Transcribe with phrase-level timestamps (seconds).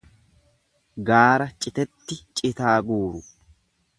[1.09, 3.23] Gaara citetti citaa guuru.